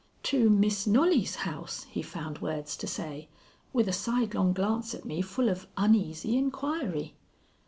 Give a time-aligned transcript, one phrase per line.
[0.23, 3.29] "To Miss Knollys' house," he found words to say,
[3.71, 7.13] with a sidelong glance at me full of uneasy inquiry.